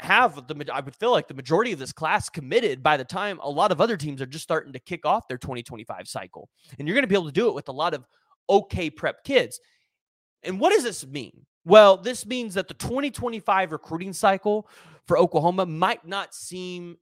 have 0.00 0.46
the 0.46 0.72
I 0.72 0.80
would 0.80 0.94
feel 0.96 1.10
like 1.10 1.28
the 1.28 1.34
majority 1.34 1.72
of 1.72 1.78
this 1.78 1.92
class 1.92 2.28
committed 2.28 2.82
by 2.82 2.96
the 2.96 3.04
time 3.04 3.38
a 3.42 3.50
lot 3.50 3.72
of 3.72 3.80
other 3.80 3.96
teams 3.96 4.20
are 4.22 4.26
just 4.26 4.44
starting 4.44 4.72
to 4.72 4.78
kick 4.78 5.04
off 5.04 5.28
their 5.28 5.38
2025 5.38 6.08
cycle. 6.08 6.48
And 6.78 6.86
you're 6.86 6.94
going 6.94 7.04
to 7.04 7.08
be 7.08 7.14
able 7.14 7.26
to 7.26 7.32
do 7.32 7.48
it 7.48 7.54
with 7.54 7.68
a 7.68 7.72
lot 7.72 7.94
of 7.94 8.06
okay 8.48 8.90
prep 8.90 9.24
kids. 9.24 9.60
And 10.42 10.58
what 10.58 10.72
does 10.72 10.82
this 10.82 11.06
mean? 11.06 11.44
Well, 11.64 11.96
this 11.96 12.24
means 12.24 12.54
that 12.54 12.68
the 12.68 12.74
2025 12.74 13.72
recruiting 13.72 14.12
cycle 14.12 14.68
for 15.06 15.18
Oklahoma 15.18 15.66
might 15.66 16.06
not 16.06 16.34
seem 16.34 16.96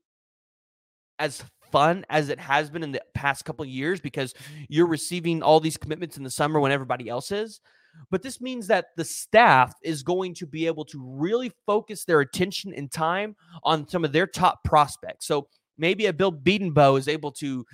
as 1.18 1.42
fun 1.70 2.04
as 2.08 2.28
it 2.28 2.40
has 2.40 2.70
been 2.70 2.82
in 2.82 2.92
the 2.92 3.02
past 3.14 3.44
couple 3.44 3.64
years 3.64 4.00
because 4.00 4.34
you're 4.68 4.86
receiving 4.86 5.42
all 5.42 5.60
these 5.60 5.76
commitments 5.76 6.16
in 6.16 6.24
the 6.24 6.30
summer 6.30 6.58
when 6.58 6.72
everybody 6.72 7.08
else 7.08 7.30
is. 7.30 7.60
But 8.10 8.22
this 8.22 8.40
means 8.40 8.66
that 8.68 8.86
the 8.96 9.04
staff 9.04 9.74
is 9.82 10.02
going 10.02 10.34
to 10.34 10.46
be 10.46 10.66
able 10.66 10.84
to 10.86 11.00
really 11.02 11.52
focus 11.66 12.04
their 12.04 12.20
attention 12.20 12.72
and 12.74 12.90
time 12.90 13.36
on 13.62 13.88
some 13.88 14.04
of 14.04 14.12
their 14.12 14.26
top 14.26 14.64
prospects. 14.64 15.26
So 15.26 15.48
maybe 15.78 16.06
a 16.06 16.12
Bill 16.12 16.32
Bedenbaugh 16.32 16.98
is 16.98 17.08
able 17.08 17.32
to 17.32 17.64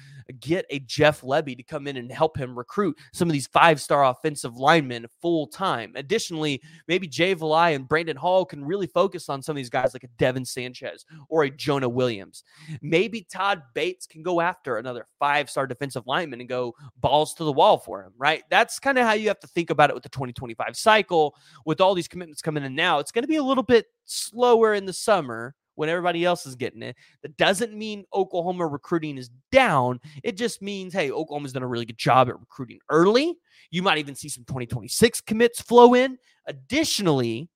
get 0.40 0.66
a 0.70 0.78
Jeff 0.80 1.20
Lebby 1.22 1.56
to 1.56 1.62
come 1.62 1.86
in 1.86 1.96
and 1.96 2.10
help 2.10 2.36
him 2.36 2.56
recruit 2.56 2.96
some 3.12 3.28
of 3.28 3.32
these 3.32 3.46
five 3.46 3.80
star 3.80 4.04
offensive 4.04 4.56
linemen 4.56 5.06
full 5.20 5.46
time. 5.46 5.92
Additionally, 5.96 6.62
maybe 6.88 7.06
Jay 7.06 7.34
Valai 7.34 7.74
and 7.74 7.88
Brandon 7.88 8.16
Hall 8.16 8.44
can 8.44 8.64
really 8.64 8.86
focus 8.86 9.28
on 9.28 9.42
some 9.42 9.54
of 9.54 9.56
these 9.56 9.70
guys 9.70 9.94
like 9.94 10.04
a 10.04 10.08
Devin 10.18 10.44
Sanchez 10.44 11.04
or 11.28 11.44
a 11.44 11.50
Jonah 11.50 11.88
Williams. 11.88 12.44
Maybe 12.80 13.26
Todd 13.30 13.62
Bates 13.74 14.06
can 14.06 14.22
go 14.22 14.40
after 14.40 14.76
another 14.76 15.06
five 15.18 15.50
star 15.50 15.66
defensive 15.66 16.06
lineman 16.06 16.40
and 16.40 16.48
go 16.48 16.74
balls 17.00 17.34
to 17.34 17.44
the 17.44 17.52
wall 17.52 17.78
for 17.78 18.02
him, 18.02 18.12
right? 18.16 18.42
That's 18.50 18.78
kind 18.78 18.98
of 18.98 19.06
how 19.06 19.12
you 19.12 19.28
have 19.28 19.40
to 19.40 19.46
think 19.48 19.70
about 19.70 19.90
it 19.90 19.94
with 19.94 20.02
the 20.02 20.08
2025 20.10 20.76
cycle. 20.76 21.34
With 21.66 21.80
all 21.80 21.94
these 21.94 22.08
commitments 22.08 22.42
coming 22.42 22.64
in 22.64 22.74
now, 22.74 22.98
it's 22.98 23.12
going 23.12 23.24
to 23.24 23.28
be 23.28 23.36
a 23.36 23.42
little 23.42 23.62
bit 23.62 23.86
slower 24.04 24.74
in 24.74 24.84
the 24.84 24.92
summer 24.92 25.54
when 25.74 25.88
everybody 25.88 26.24
else 26.24 26.46
is 26.46 26.54
getting 26.54 26.82
it. 26.82 26.96
That 27.22 27.36
doesn't 27.36 27.74
mean 27.74 28.04
Oklahoma 28.12 28.66
recruiting 28.66 29.18
is 29.18 29.30
down. 29.50 30.00
It 30.22 30.36
just 30.36 30.62
means, 30.62 30.92
hey, 30.92 31.10
Oklahoma's 31.10 31.52
done 31.52 31.62
a 31.62 31.68
really 31.68 31.84
good 31.84 31.98
job 31.98 32.28
at 32.28 32.38
recruiting 32.38 32.78
early. 32.90 33.36
You 33.70 33.82
might 33.82 33.98
even 33.98 34.14
see 34.14 34.28
some 34.28 34.44
2026 34.44 35.20
commits 35.22 35.60
flow 35.60 35.94
in. 35.94 36.18
Additionally, 36.46 37.48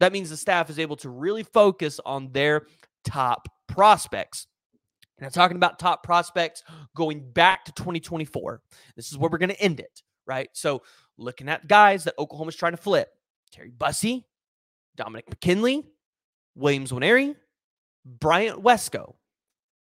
that 0.00 0.12
means 0.12 0.30
the 0.30 0.36
staff 0.36 0.70
is 0.70 0.78
able 0.78 0.96
to 0.96 1.10
really 1.10 1.42
focus 1.42 2.00
on 2.04 2.32
their 2.32 2.66
top 3.04 3.48
prospects. 3.66 4.46
Now, 5.20 5.28
talking 5.28 5.56
about 5.56 5.78
top 5.78 6.02
prospects 6.02 6.62
going 6.94 7.30
back 7.32 7.64
to 7.64 7.72
2024, 7.72 8.60
this 8.96 9.10
is 9.10 9.16
where 9.16 9.30
we're 9.30 9.38
going 9.38 9.48
to 9.48 9.60
end 9.60 9.80
it, 9.80 10.02
right? 10.26 10.48
So, 10.52 10.82
looking 11.16 11.48
at 11.48 11.66
guys 11.66 12.04
that 12.04 12.14
Oklahoma's 12.18 12.56
trying 12.56 12.72
to 12.72 12.76
flip 12.76 13.08
Terry 13.50 13.70
Bussey, 13.70 14.26
Dominic 14.94 15.28
McKinley, 15.30 15.86
Williams 16.56 16.90
Nwaneri, 16.90 17.36
Bryant 18.04 18.62
Wesco. 18.62 19.14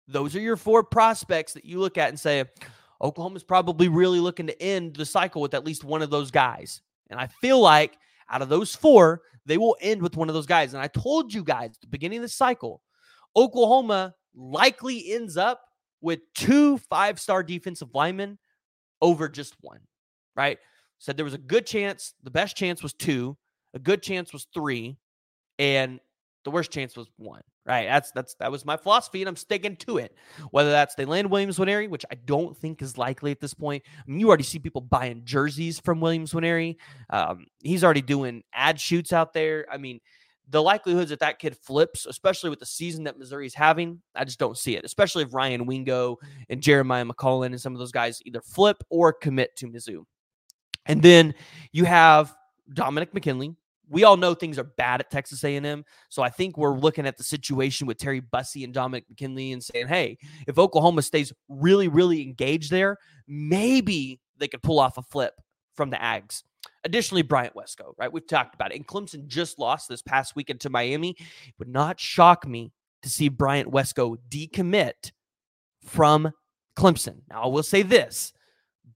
Those 0.07 0.35
are 0.35 0.41
your 0.41 0.57
four 0.57 0.83
prospects 0.83 1.53
that 1.53 1.65
you 1.65 1.79
look 1.79 1.97
at 1.97 2.09
and 2.09 2.19
say, 2.19 2.45
Oklahoma's 3.01 3.43
probably 3.43 3.87
really 3.87 4.19
looking 4.19 4.47
to 4.47 4.61
end 4.61 4.95
the 4.95 5.05
cycle 5.05 5.41
with 5.41 5.53
at 5.53 5.65
least 5.65 5.83
one 5.83 6.01
of 6.01 6.09
those 6.09 6.31
guys. 6.31 6.81
And 7.09 7.19
I 7.19 7.27
feel 7.27 7.59
like 7.59 7.97
out 8.29 8.41
of 8.41 8.49
those 8.49 8.75
four, 8.75 9.21
they 9.45 9.57
will 9.57 9.77
end 9.81 10.01
with 10.01 10.15
one 10.15 10.29
of 10.29 10.35
those 10.35 10.45
guys. 10.45 10.73
And 10.73 10.81
I 10.81 10.87
told 10.87 11.33
you 11.33 11.43
guys 11.43 11.71
at 11.71 11.81
the 11.81 11.87
beginning 11.87 12.19
of 12.19 12.23
the 12.23 12.29
cycle, 12.29 12.81
Oklahoma 13.35 14.13
likely 14.35 15.13
ends 15.13 15.37
up 15.37 15.61
with 16.01 16.19
two 16.33 16.77
five 16.77 17.19
star 17.19 17.43
defensive 17.43 17.89
linemen 17.93 18.37
over 19.01 19.27
just 19.27 19.55
one, 19.61 19.81
right? 20.35 20.59
Said 20.99 21.17
there 21.17 21.25
was 21.25 21.33
a 21.33 21.39
good 21.39 21.65
chance, 21.65 22.13
the 22.23 22.31
best 22.31 22.55
chance 22.55 22.81
was 22.81 22.93
two, 22.93 23.37
a 23.73 23.79
good 23.79 24.01
chance 24.01 24.31
was 24.31 24.47
three, 24.53 24.97
and 25.59 25.99
the 26.45 26.51
worst 26.51 26.71
chance 26.71 26.95
was 26.95 27.07
one. 27.17 27.41
Right. 27.65 27.85
That's 27.85 28.11
that's 28.11 28.35
that 28.35 28.51
was 28.51 28.63
my 28.63 28.77
philosophy, 28.77 29.23
and 29.23 29.27
I'm 29.27 29.35
sticking 29.35 29.75
to 29.77 29.97
it. 29.97 30.15
Whether 30.51 30.69
that's 30.69 30.93
they 30.93 31.05
land 31.05 31.31
Williams 31.31 31.57
Nwaneri, 31.57 31.89
which 31.89 32.05
I 32.11 32.15
don't 32.15 32.55
think 32.55 32.81
is 32.83 32.97
likely 32.97 33.31
at 33.31 33.39
this 33.39 33.55
point. 33.55 33.83
I 33.97 34.03
mean, 34.05 34.19
you 34.19 34.27
already 34.27 34.43
see 34.43 34.59
people 34.59 34.81
buying 34.81 35.23
jerseys 35.25 35.79
from 35.79 35.99
Williams 35.99 36.31
Nwaneri. 36.31 36.77
Um, 37.09 37.47
he's 37.59 37.83
already 37.83 38.03
doing 38.03 38.43
ad 38.53 38.79
shoots 38.79 39.11
out 39.11 39.33
there. 39.33 39.65
I 39.71 39.77
mean, 39.77 39.99
the 40.47 40.61
likelihoods 40.61 41.09
that 41.09 41.19
that 41.21 41.39
kid 41.39 41.57
flips, 41.57 42.05
especially 42.05 42.51
with 42.51 42.59
the 42.59 42.67
season 42.67 43.05
that 43.05 43.17
Missouri's 43.17 43.55
having, 43.55 43.99
I 44.13 44.25
just 44.25 44.37
don't 44.37 44.57
see 44.57 44.77
it. 44.77 44.85
Especially 44.85 45.23
if 45.23 45.33
Ryan 45.33 45.65
Wingo 45.65 46.19
and 46.49 46.61
Jeremiah 46.61 47.03
McClellan 47.03 47.51
and 47.51 47.61
some 47.61 47.73
of 47.73 47.79
those 47.79 47.91
guys 47.91 48.21
either 48.25 48.41
flip 48.41 48.77
or 48.91 49.11
commit 49.11 49.55
to 49.57 49.67
Mizzou. 49.67 50.03
And 50.85 51.01
then 51.01 51.33
you 51.71 51.85
have 51.85 52.35
Dominic 52.71 53.11
McKinley, 53.11 53.55
we 53.89 54.03
all 54.03 54.17
know 54.17 54.33
things 54.33 54.57
are 54.57 54.63
bad 54.63 55.01
at 55.01 55.11
Texas 55.11 55.43
A&M. 55.43 55.85
So 56.09 56.23
I 56.23 56.29
think 56.29 56.57
we're 56.57 56.77
looking 56.77 57.05
at 57.05 57.17
the 57.17 57.23
situation 57.23 57.87
with 57.87 57.97
Terry 57.97 58.19
Bussey 58.19 58.63
and 58.63 58.73
Dominic 58.73 59.05
McKinley 59.09 59.51
and 59.51 59.63
saying, 59.63 59.87
hey, 59.87 60.17
if 60.47 60.57
Oklahoma 60.57 61.01
stays 61.01 61.33
really, 61.49 61.87
really 61.87 62.21
engaged 62.21 62.71
there, 62.71 62.97
maybe 63.27 64.19
they 64.37 64.47
could 64.47 64.63
pull 64.63 64.79
off 64.79 64.97
a 64.97 65.01
flip 65.01 65.33
from 65.75 65.89
the 65.89 65.97
Ags. 65.97 66.43
Additionally, 66.83 67.21
Bryant 67.21 67.55
Wesco, 67.55 67.93
right? 67.97 68.11
We've 68.11 68.27
talked 68.27 68.55
about 68.55 68.71
it. 68.71 68.75
And 68.75 68.87
Clemson 68.87 69.27
just 69.27 69.59
lost 69.59 69.87
this 69.87 70.01
past 70.01 70.35
weekend 70.35 70.61
to 70.61 70.69
Miami. 70.69 71.15
It 71.19 71.53
would 71.59 71.67
not 71.67 71.99
shock 71.99 72.47
me 72.47 72.71
to 73.03 73.09
see 73.09 73.29
Bryant 73.29 73.71
Wesco 73.71 74.17
decommit 74.29 75.11
from 75.83 76.31
Clemson. 76.77 77.21
Now, 77.29 77.43
I 77.43 77.47
will 77.47 77.63
say 77.63 77.81
this 77.83 78.33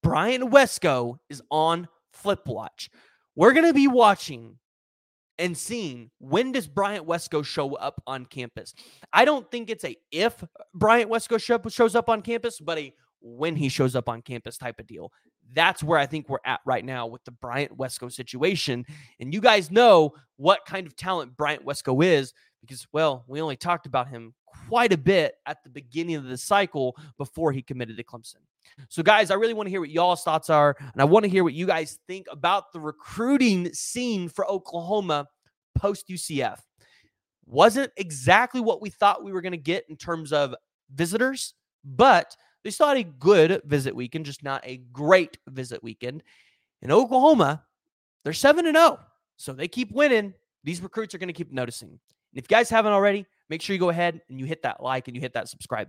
Bryant 0.02 0.52
Wesco 0.52 1.18
is 1.30 1.42
on 1.52 1.88
flip 2.12 2.48
watch. 2.48 2.90
We're 3.36 3.54
going 3.54 3.68
to 3.68 3.74
be 3.74 3.88
watching 3.88 4.58
and 5.40 5.58
seeing 5.58 6.12
when 6.20 6.52
does 6.52 6.68
Bryant 6.68 7.08
Wesco 7.08 7.44
show 7.44 7.74
up 7.76 8.04
on 8.06 8.26
campus. 8.26 8.76
I 9.12 9.26
don't 9.26 9.50
think 9.50 9.70
it's 9.70 9.86
a 9.86 9.96
if 10.12 10.44
Bryant 10.76 11.10
Wesco 11.10 11.42
show, 11.42 11.60
shows 11.70 11.96
up 11.96 12.10
on 12.10 12.22
campus, 12.22 12.60
but 12.60 12.78
a 12.78 12.94
when 13.22 13.56
he 13.56 13.70
shows 13.70 13.96
up 13.96 14.08
on 14.08 14.22
campus 14.22 14.58
type 14.58 14.80
of 14.80 14.86
deal. 14.86 15.12
That's 15.52 15.82
where 15.82 15.98
I 15.98 16.06
think 16.06 16.30
we're 16.30 16.38
at 16.46 16.60
right 16.66 16.86
now 16.86 17.08
with 17.08 17.24
the 17.24 17.32
Bryant 17.32 17.76
Wesco 17.76 18.12
situation. 18.12 18.86
And 19.20 19.34
you 19.34 19.42
guys 19.42 19.72
know 19.72 20.14
what 20.38 20.66
kind 20.68 20.86
of 20.86 20.96
talent 20.96 21.36
Bryant 21.36 21.66
Wesco 21.66 22.06
is 22.06 22.34
because, 22.62 22.88
well, 22.92 23.24
we 23.28 23.42
only 23.42 23.56
talked 23.56 23.86
about 23.86 24.08
him 24.08 24.34
quite 24.68 24.94
a 24.94 24.98
bit 24.98 25.36
at 25.46 25.64
the 25.64 25.70
beginning 25.70 26.16
of 26.16 26.26
the 26.26 26.38
cycle 26.38 26.96
before 27.18 27.52
he 27.52 27.62
committed 27.62 27.98
to 27.98 28.04
Clemson. 28.04 28.36
So, 28.90 29.04
guys, 29.04 29.32
I 29.32 29.36
really 29.36 29.54
want 29.54 29.68
to 29.68 29.72
hear 29.72 29.80
what 29.80 29.90
y'all's 29.90 30.24
thoughts 30.24 30.50
are. 30.50 30.76
And 30.80 31.02
I 31.02 31.06
want 31.06 31.24
to 31.24 31.30
hear 31.30 31.44
what 31.44 31.54
you 31.54 31.66
guys 31.66 32.00
think 32.08 32.28
about 32.32 32.72
the 32.74 32.80
recruiting 32.80 33.74
scene 33.74 34.30
for 34.30 34.50
Oklahoma 34.50 35.28
post 35.76 36.08
UCF. 36.08 36.60
Wasn't 37.46 37.92
exactly 37.98 38.62
what 38.62 38.82
we 38.82 38.90
thought 38.90 39.24
we 39.24 39.32
were 39.32 39.42
going 39.42 39.54
to 39.54 39.58
get 39.58 39.86
in 39.90 39.96
terms 39.96 40.32
of 40.32 40.54
visitors, 40.94 41.56
but 41.84 42.36
they 42.64 42.70
still 42.70 42.88
had 42.88 42.98
a 42.98 43.04
good 43.04 43.62
visit 43.66 43.96
weekend, 43.96 44.26
just 44.26 44.44
not 44.44 44.62
a 44.66 44.78
great 44.92 45.38
visit 45.48 45.82
weekend. 45.82 46.24
In 46.82 46.92
Oklahoma, 46.92 47.64
they're 48.24 48.34
7 48.34 48.66
and 48.66 48.76
0. 48.76 49.00
So 49.38 49.54
they 49.54 49.68
keep 49.68 49.92
winning. 49.92 50.34
These 50.64 50.82
recruits 50.82 51.16
are 51.16 51.18
going 51.18 51.28
to 51.28 51.34
keep 51.34 51.52
noticing. 51.52 52.00
And 52.32 52.40
if 52.40 52.46
you 52.50 52.56
guys 52.56 52.70
haven't 52.70 52.92
already, 52.92 53.26
make 53.50 53.62
sure 53.62 53.74
you 53.74 53.80
go 53.80 53.90
ahead 53.90 54.22
and 54.30 54.40
you 54.40 54.46
hit 54.46 54.62
that 54.64 54.82
like 54.82 55.08
and 55.08 55.16
you 55.16 55.22
hit 55.22 55.34
that 55.34 55.50
subscribe 55.50 55.78